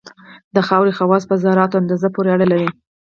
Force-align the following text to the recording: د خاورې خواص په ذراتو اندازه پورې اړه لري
د 0.55 0.57
خاورې 0.67 0.91
خواص 0.97 1.23
په 1.29 1.35
ذراتو 1.43 1.79
اندازه 1.81 2.07
پورې 2.15 2.29
اړه 2.35 2.45
لري 2.51 2.69